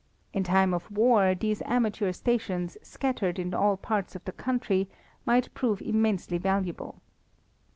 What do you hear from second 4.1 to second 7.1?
of the country, might prove immensely valuable.